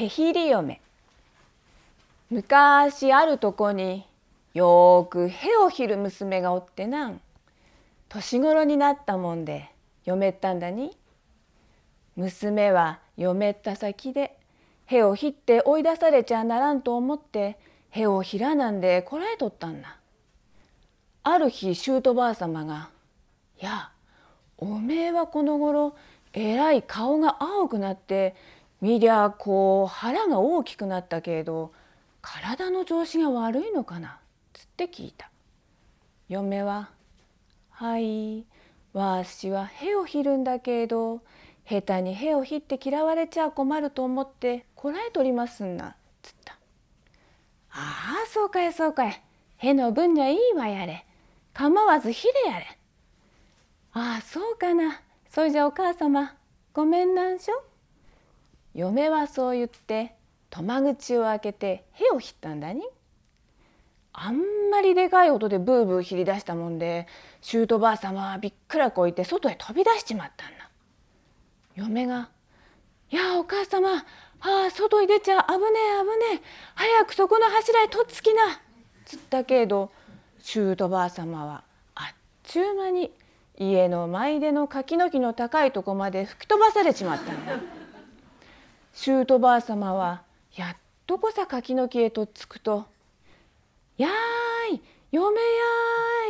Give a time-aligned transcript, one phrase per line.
[0.00, 0.80] へひり嫁
[2.30, 4.06] 昔あるとこに
[4.54, 7.20] よくへをひる娘がおってなん。
[8.08, 9.70] 年頃になったもんで
[10.06, 10.96] 嫁ったんだに。
[12.16, 14.38] 娘は嫁った先で
[14.86, 17.58] へをひって追い出されちゃならんと思って
[17.90, 19.98] へをひらなんでこらえとったんだ。
[21.24, 22.88] ある日姑ばあさまが
[23.60, 23.90] 「や
[24.56, 25.94] おめえはこの頃
[26.32, 28.34] えらい顔が青くなって
[28.80, 31.72] 見りゃこう腹が大きくなったけれど
[32.22, 34.20] 体の調子が悪いのかな」
[34.52, 35.30] つって聞いた。
[36.28, 36.90] 嫁は
[37.70, 38.44] 「はい
[38.92, 41.22] わしはへをひるんだけれど
[41.68, 46.54] 下手にへをひって嫌われちゃ困ると思ってこらえとりますんな」つった
[47.72, 49.22] 「ああそうかいそうかい。
[49.58, 51.06] への分にはいいわやれ。
[51.52, 52.66] 構わずひれやれ」
[53.92, 55.02] ああそうかな。
[55.28, 56.36] それじゃお母様
[56.72, 57.69] ごめんなんしょ？
[58.80, 60.14] 嫁はそう言って
[60.48, 62.82] 戸間口を開けてへをひったんだに
[64.14, 64.38] あん
[64.70, 67.06] まりでかい音でブーブー切り出したもんで
[67.42, 70.70] 姑ばあ様はびっくらこいて外へ飛び出しちまったんだ
[71.76, 72.30] 嫁が
[73.12, 74.02] 「いやお母様あ
[74.40, 76.42] あ外に出ちゃ危ねえ危ねえ
[76.74, 78.62] 早くそこの柱へとっつきな」
[79.04, 79.92] つったけど
[80.42, 83.12] 姑ばあ様はあっちゅう間に
[83.58, 87.79] 家の前での柿の木の高いとこまで吹き飛ばされちまったんだ。
[88.92, 90.22] 姑ばあ様は
[90.54, 92.86] やっとこさ柿の木へとっつくと
[93.96, 95.42] 「やーい嫁や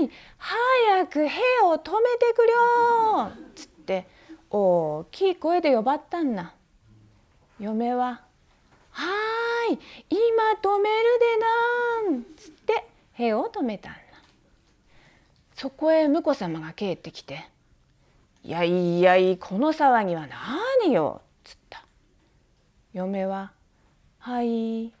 [0.00, 4.06] ーい早く兵を止めてくりょー」つって
[4.50, 6.54] 大きい声で呼ばったんな。
[7.60, 8.22] 嫁は
[8.92, 10.20] 「はーい今
[10.62, 13.98] 止めるでなん」つって兵を止めたんな。
[15.54, 17.48] そこへ婿様が帰ってきて
[18.44, 20.28] 「いやいやいこの騒ぎは
[20.80, 21.22] 何よ」
[22.98, 23.52] 嫁は
[24.18, 24.92] 「はい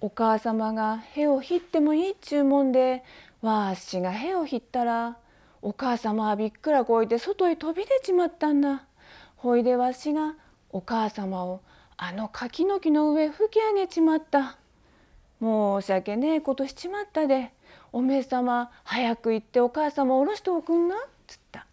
[0.00, 3.02] お母様がへをひってもいいっちゅうもんで
[3.42, 5.16] わしがへをひったら
[5.60, 8.84] お母様はびっくらこいて外へ飛び出ちまったんだ。
[9.36, 10.36] ほいでわしが
[10.70, 11.60] お母様を
[11.96, 14.56] あの柿の木の上吹き上げちまった。
[15.40, 17.52] 申し訳ねえことしちまったで。
[17.92, 21.66] おめえ様早く行ってお母様を下ろしておくんな」っつった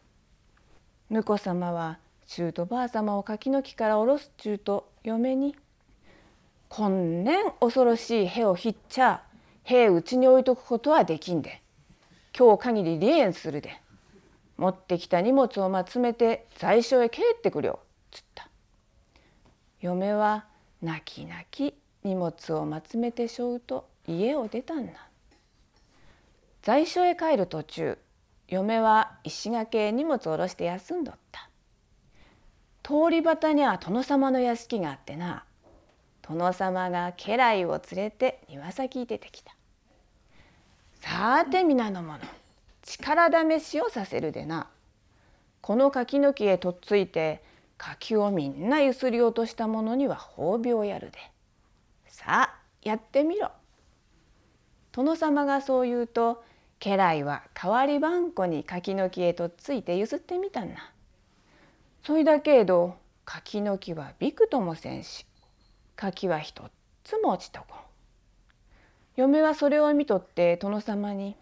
[1.12, 5.56] 婿様は姑ばあ様を柿の木から下ろすちゅうと嫁に
[6.70, 9.24] 「こんねん恐ろしい兵をひっちゃ
[9.64, 11.62] 兵うちに置いとくことはできんで。
[12.38, 13.82] 今日限り離縁するで。
[14.58, 17.80] 持ってきた荷物をまつめて在所へ帰ってくりょ」
[18.12, 18.50] つった。
[19.80, 20.46] 嫁は
[20.82, 21.74] 泣き泣き
[22.04, 24.94] 荷物をまつめてしょうと家を出たんだ。
[26.64, 27.98] 在所へ帰る途中
[28.48, 31.50] 嫁は石垣へ荷物を下ろして休んどった。
[32.84, 35.44] 通り端には殿様の屋敷があってな
[36.28, 39.56] 殿様が家来を連れて庭先に出てきた。
[41.00, 42.26] さて皆の者
[42.84, 44.68] 力試しをさせるでな。
[45.62, 47.42] この柿の木へとっついて
[47.78, 51.18] 柿をみんなゆすり落とした者には褒美をやるで。
[52.08, 53.52] さあやってみろ。
[54.92, 56.44] 殿様がそう言うと
[56.80, 60.92] 家来は代わりばんこに柿の木へとっついて譲ってみたんな。
[62.04, 65.26] そいだけど柿の木はびくともせんし
[65.98, 66.70] 柿は一
[67.04, 67.80] つも落ちとこん。
[69.16, 71.36] 嫁はそれを見とって殿様に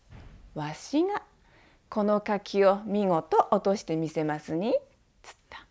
[0.54, 1.22] 「わしが
[1.88, 4.76] この柿を見事落としてみせますに」
[5.22, 5.66] つった。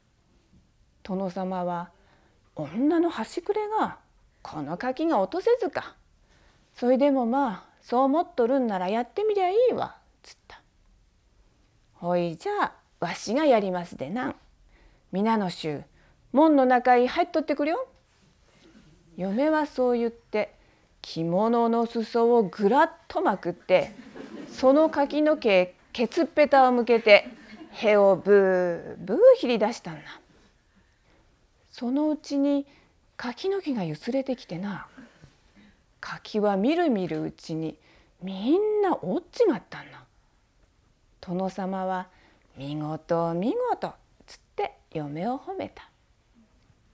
[1.03, 1.91] 殿様は
[2.57, 3.99] 「女の端くれが
[4.41, 5.95] この柿が落とせずか。
[6.73, 10.59] それでもまあそう思っとるんならやってみりゃいいわ」つった。
[11.93, 14.35] ほいじゃあわしがやりますでなん。
[15.11, 15.83] 皆の衆
[16.31, 17.87] 門の中へ入っとってくれよ。
[19.17, 20.53] 嫁はそう言って
[21.01, 23.91] 着物の裾をぐらっとまくって
[24.47, 27.27] その柿の毛へケツっぺたを向けて
[27.71, 30.01] へをブーブーひり出したんだ。
[31.71, 32.65] そのうちに
[33.17, 34.87] 柿の木がゆすれてきてな
[35.99, 37.75] 柿はみるみるうちに
[38.21, 40.03] みんな落っちまったんだ。
[41.21, 42.07] 殿様は
[42.57, 43.93] 見事見事
[44.27, 45.89] つって嫁を褒めた。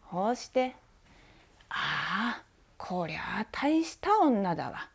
[0.10, 0.76] こうして
[1.70, 2.44] ああ
[2.78, 4.90] こりゃあ大した女だわ。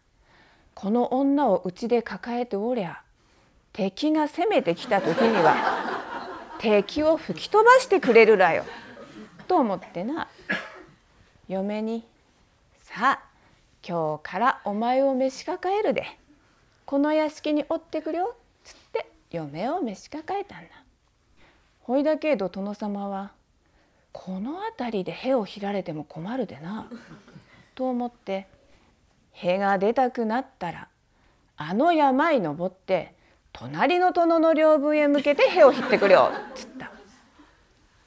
[0.74, 3.00] この女をうちで抱えておりゃ
[3.72, 5.54] 敵が攻めてきた時には
[6.58, 8.64] 敵を吹き飛ばしてくれるらよ。
[9.46, 10.28] と思ってな
[11.48, 12.04] 嫁に
[12.82, 13.22] 「さあ
[13.86, 16.06] 今日からお前を召し抱えるで
[16.86, 20.70] この屋敷におってくれよ」っつって嫁を召し抱えたんだ。
[21.82, 23.32] ほいだけど殿様は
[24.14, 26.88] この辺りでへを切られても困るでな。
[27.74, 28.46] と思って
[29.32, 30.88] へが出たくなったら
[31.56, 33.12] あの山に登って
[33.52, 36.92] 隣の殿の領分へ向けてへを切ってくれよ」っ つった。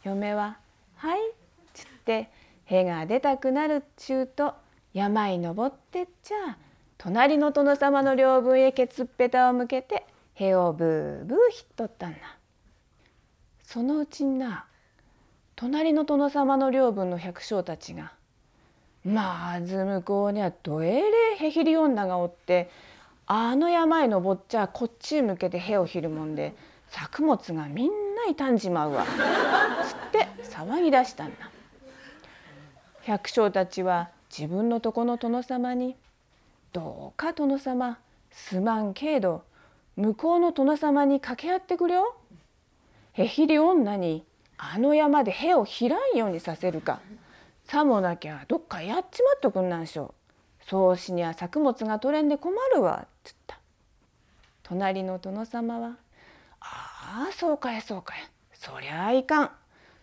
[0.04, 0.58] 嫁は
[0.96, 1.34] 「はい」っ
[1.74, 2.32] つって
[2.64, 4.56] へが出たくなるっちゅうと
[4.94, 6.58] 山に登ってっちゃ
[6.98, 10.06] 隣の殿様の領分へケツっぺたを向けて
[10.36, 12.38] へをブーブーひっとったんだ。
[13.62, 14.66] そのうちにな
[15.58, 18.14] 隣の殿様の領分の百姓たちが
[19.04, 22.70] まず向こうにはどえれへひり女がおって
[23.26, 26.54] あの山へ登っちゃこっちへ向けてへをひるもんで
[26.88, 29.04] 作物がみんな傷んじまうわ」
[29.84, 31.50] つって騒ぎ出したんだ。
[33.02, 35.96] 百姓たちは自分のとこの殿様に
[36.72, 37.98] 「どうか殿様
[38.30, 39.44] すまんけど
[39.96, 42.16] 向こうの殿様に掛け合ってくれよ」
[43.14, 44.24] へひり女に
[44.58, 47.00] あの山でへをひらんようにさせるか。
[47.64, 50.16] さもなきゃどっかやっちまっとくんなんしょ。
[50.62, 53.60] そうしにゃ作物が取れんで困るわ」っつった。
[54.64, 55.98] 隣の殿様は
[56.60, 58.18] 「ああそうかいそうかい
[58.54, 59.52] そりゃあいかん。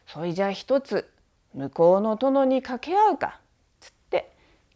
[0.07, 1.11] そいじゃ一つ
[1.53, 3.41] 向こうの殿に掛け合うか」
[3.81, 4.33] つって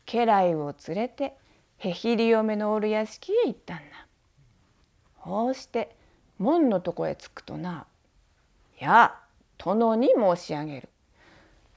[0.06, 1.36] 家来を連れて
[1.78, 4.06] へひり嫁のおる屋敷へ行ったんだ。
[5.20, 5.94] こうして
[6.38, 7.86] 門のとこへ着くとな
[8.78, 9.14] 「や
[9.58, 10.88] 殿に申し上げる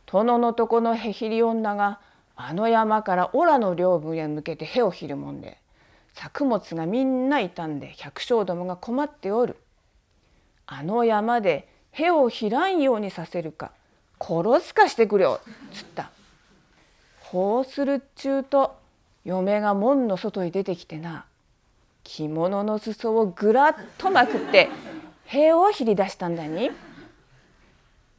[0.06, 2.00] 殿のとこのへひり女が
[2.36, 5.58] あの山からオラの領分へ向けてへをひるもんで
[6.14, 9.58] 作物がみんな傷んで百姓どもが困っておる
[10.66, 13.72] あの山でへをひらんようにさせるか
[14.20, 15.40] 殺すかしてくれよ」
[15.74, 16.12] つった。
[17.32, 18.76] こうするっちゅうと
[19.24, 21.26] 嫁が門の外に出てきてな
[22.04, 24.70] 着物の裾をぐらっとまくって
[25.26, 26.72] 塀を切り出したんだに。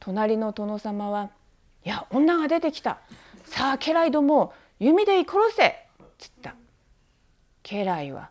[0.05, 1.29] 隣の殿様は
[1.85, 2.99] 「いや女が出てきた。
[3.45, 5.87] さあ家来ども弓で殺せ」
[6.19, 6.55] つった。
[7.63, 8.29] 家来は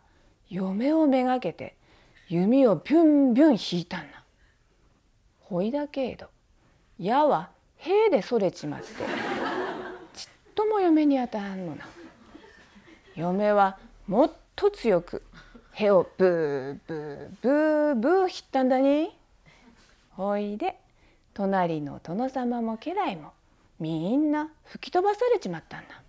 [0.49, 1.75] 嫁をめがけて
[2.29, 4.23] 弓をビュンビュン引いたんだ。
[5.39, 6.27] ほいだけど
[6.99, 8.85] 矢は塀でそれちまって
[10.13, 11.87] ちっとも嫁に当たんのな。
[13.15, 15.23] 嫁はもっと強く
[15.71, 19.17] 塀をブーブーブーブー引ったんだに。
[20.11, 20.82] ほいで
[21.33, 23.31] 隣の殿様も家来も
[23.79, 26.01] みんな吹き飛ばされちまったんだ。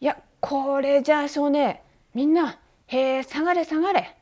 [0.00, 1.78] いやこれじゃあ少年
[2.14, 4.16] みんなへえ下がれ下がれ。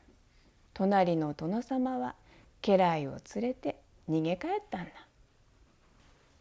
[0.73, 2.15] 隣の殿様は
[2.61, 3.77] 家来を連れて
[4.09, 4.91] 逃げ帰ったんだ。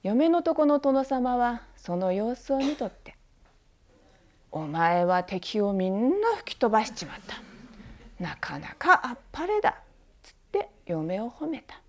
[0.02, 3.16] 嫁のとこの殿様はその様子を見とって
[4.50, 7.36] 「お前は敵をみんな吹き飛ばしちまった。
[8.22, 9.82] なかなかあっぱれだ」
[10.22, 11.80] つって嫁を褒めた。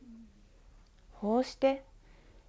[1.22, 1.84] こうして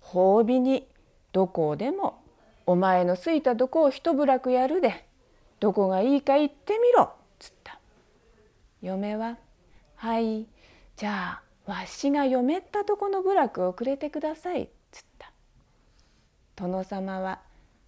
[0.00, 0.88] 褒美に
[1.32, 2.22] どこでも
[2.64, 5.04] お前のすいたとこを一ぶらくやるで
[5.60, 7.78] どこがいいか言ってみろ」つった。
[8.80, 9.36] 嫁は
[9.96, 10.46] 「はい
[10.96, 15.30] じゃあわしが嫁ったとこの部落をくれてください」つった。
[16.56, 17.40] 殿様は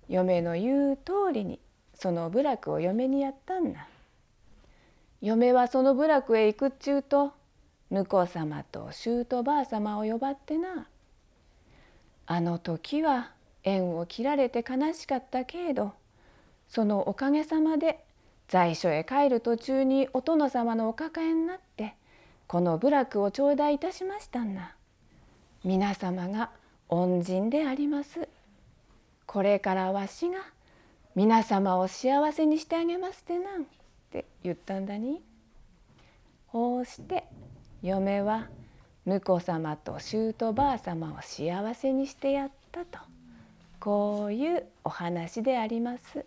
[0.06, 1.60] 嫁の言う通りに
[1.94, 3.88] その部落を嫁にやったんだ。
[5.22, 7.32] 嫁はその部落へ行くっちゅうと
[7.90, 10.88] 婿様と姑ばあ様を呼ばってな。
[12.26, 13.32] あの時は
[13.64, 15.92] 縁を切られて悲しかったけれど
[16.68, 18.04] そのおかげさまで
[18.48, 21.94] 在所へ帰る途中にお殿様のお抱えになって
[22.46, 24.74] この部落を頂戴いたしましたんだ。
[25.64, 26.50] 皆様が
[26.88, 28.28] 恩人であります。
[29.26, 30.38] これからわしが
[31.14, 33.64] 皆様を幸せにしてあげますてなんっ
[34.10, 35.22] て言ったんだに。
[36.48, 37.24] こうして
[37.84, 38.46] 嫁は
[39.04, 42.98] 婿様と姑ばあ様を幸せにしてやったと
[43.78, 46.24] こういうお話であります。